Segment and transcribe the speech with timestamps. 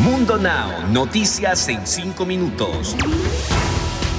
[0.00, 2.96] Mundo Now, noticias en 5 minutos.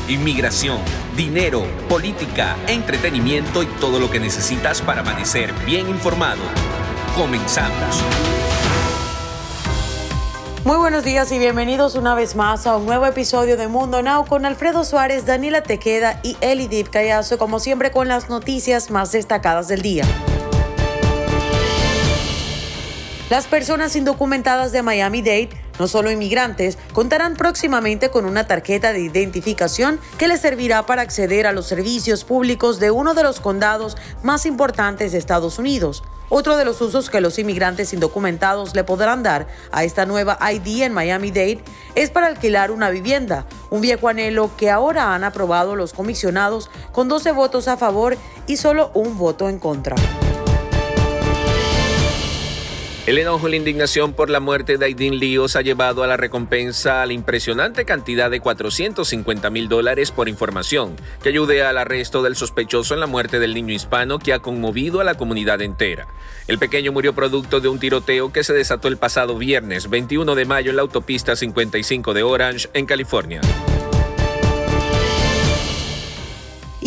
[0.07, 0.77] Inmigración,
[1.17, 6.43] dinero, política, entretenimiento y todo lo que necesitas para amanecer bien informado.
[7.17, 8.03] Comenzamos.
[10.65, 14.27] Muy buenos días y bienvenidos una vez más a un nuevo episodio de Mundo Now
[14.27, 19.67] con Alfredo Suárez, Daniela Tequeda y Elidip Callazo, como siempre con las noticias más destacadas
[19.67, 20.05] del día.
[23.31, 25.47] Las personas indocumentadas de Miami-Dade,
[25.81, 31.47] no solo inmigrantes, contarán próximamente con una tarjeta de identificación que les servirá para acceder
[31.47, 36.03] a los servicios públicos de uno de los condados más importantes de Estados Unidos.
[36.29, 40.83] Otro de los usos que los inmigrantes indocumentados le podrán dar a esta nueva ID
[40.83, 41.63] en Miami-Dade
[41.95, 47.07] es para alquilar una vivienda, un viejo anhelo que ahora han aprobado los comisionados con
[47.07, 49.95] 12 votos a favor y solo un voto en contra.
[53.11, 56.15] El enojo y la indignación por la muerte de Aidin Líos ha llevado a la
[56.15, 62.23] recompensa a la impresionante cantidad de 450 mil dólares por información que ayude al arresto
[62.23, 66.07] del sospechoso en la muerte del niño hispano que ha conmovido a la comunidad entera.
[66.47, 70.45] El pequeño murió producto de un tiroteo que se desató el pasado viernes 21 de
[70.45, 73.41] mayo en la autopista 55 de Orange, en California.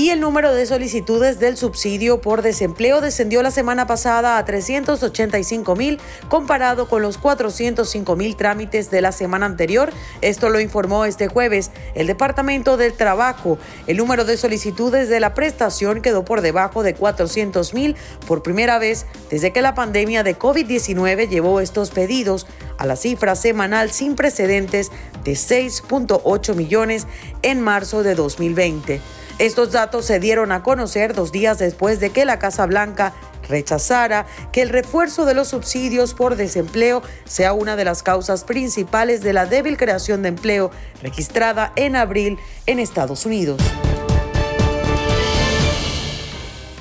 [0.05, 5.77] Y el número de solicitudes del subsidio por desempleo descendió la semana pasada a 385
[5.77, 9.91] mil comparado con los 405 mil trámites de la semana anterior.
[10.20, 13.56] Esto lo informó este jueves el Departamento del Trabajo.
[13.86, 18.78] El número de solicitudes de la prestación quedó por debajo de 400 mil por primera
[18.78, 22.47] vez desde que la pandemia de COVID-19 llevó estos pedidos
[22.78, 24.91] a la cifra semanal sin precedentes
[25.25, 27.06] de 6.8 millones
[27.42, 29.00] en marzo de 2020.
[29.39, 33.14] Estos datos se dieron a conocer dos días después de que la Casa Blanca
[33.48, 39.22] rechazara que el refuerzo de los subsidios por desempleo sea una de las causas principales
[39.22, 40.70] de la débil creación de empleo
[41.03, 43.61] registrada en abril en Estados Unidos.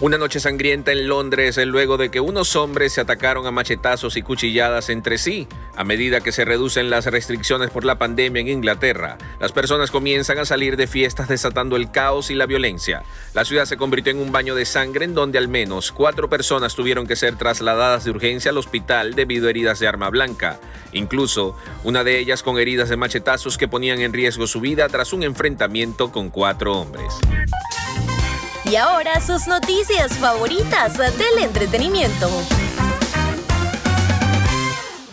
[0.02, 4.22] Una noche sangrienta en Londres luego de que unos hombres se atacaron a machetazos y
[4.22, 5.48] cuchilladas entre sí.
[5.78, 10.40] A medida que se reducen las restricciones por la pandemia en Inglaterra, las personas comienzan
[10.40, 13.04] a salir de fiestas desatando el caos y la violencia.
[13.34, 16.76] La ciudad se convirtió en un baño de sangre en donde al menos cuatro personas
[16.76, 20.60] tuvieron que ser trasladadas de urgencia al hospital debido a heridas de arma blanca.
[20.92, 25.14] Incluso una de ellas con heridas de machetazos que ponían en riesgo su vida tras
[25.14, 27.14] un enfrentamiento con cuatro hombres.
[28.74, 32.28] Y ahora sus noticias favoritas del entretenimiento.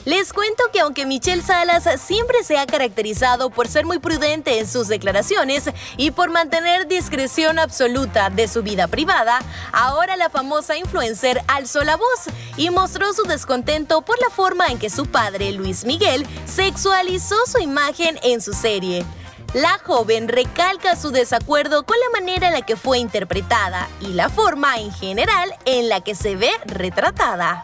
[0.06, 4.66] Les cuento que aunque Michelle Salas siempre se ha caracterizado por ser muy prudente en
[4.66, 5.64] sus declaraciones
[5.98, 9.40] y por mantener discreción absoluta de su vida privada,
[9.72, 14.78] ahora la famosa influencer alzó la voz y mostró su descontento por la forma en
[14.78, 19.04] que su padre, Luis Miguel, sexualizó su imagen en su serie.
[19.54, 24.28] La joven recalca su desacuerdo con la manera en la que fue interpretada y la
[24.28, 27.60] forma en general en la que se ve retratada.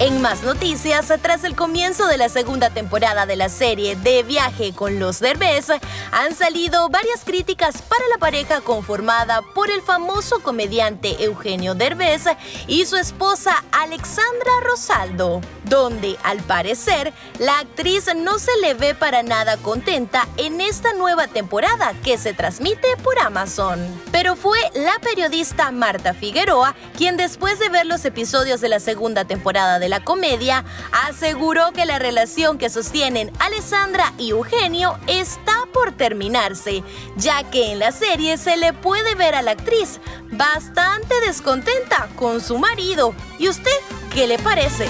[0.00, 4.72] En más noticias, tras el comienzo de la segunda temporada de la serie De Viaje
[4.72, 5.70] con los Derbez,
[6.12, 12.26] han salido varias críticas para la pareja conformada por el famoso comediante Eugenio Derbez
[12.68, 19.24] y su esposa Alexandra Rosaldo, donde al parecer la actriz no se le ve para
[19.24, 23.80] nada contenta en esta nueva temporada que se transmite por Amazon.
[24.12, 29.24] Pero fue la periodista Marta Figueroa quien después de ver los episodios de la segunda
[29.24, 30.64] temporada de la comedia,
[31.06, 36.82] aseguró que la relación que sostienen Alessandra y Eugenio está por terminarse,
[37.16, 40.00] ya que en la serie se le puede ver a la actriz
[40.30, 43.14] bastante descontenta con su marido.
[43.38, 43.70] ¿Y usted
[44.12, 44.88] qué le parece?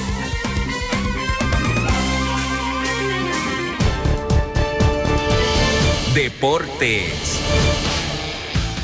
[6.15, 7.39] Deportes.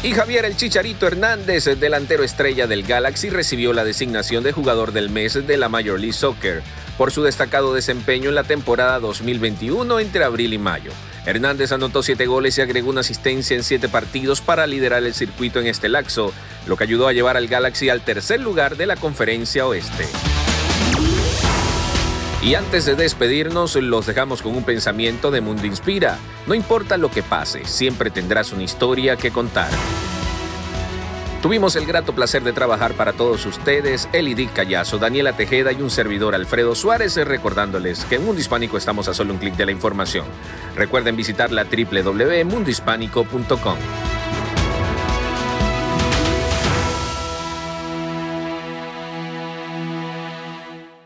[0.05, 5.09] Y Javier El Chicharito Hernández, delantero estrella del Galaxy, recibió la designación de jugador del
[5.09, 6.63] mes de la Major League Soccer
[6.99, 10.93] por su destacado desempeño en la temporada 2021 entre abril y mayo.
[11.25, 15.59] Hernández anotó siete goles y agregó una asistencia en siete partidos para liderar el circuito
[15.59, 16.35] en este laxo,
[16.67, 20.05] lo que ayudó a llevar al Galaxy al tercer lugar de la conferencia oeste.
[22.45, 26.19] Y antes de despedirnos, los dejamos con un pensamiento de Mundo Inspira.
[26.47, 29.71] No importa lo que pase, siempre tendrás una historia que contar.
[31.41, 35.89] Tuvimos el grato placer de trabajar para todos ustedes, Elidic Callazo, Daniela Tejeda y un
[35.89, 39.73] servidor Alfredo Suárez, recordándoles que en Mundo Hispánico estamos a solo un clic de la
[39.73, 40.27] información.
[40.77, 43.79] Recuerden visitar la www.mundohispánico.com.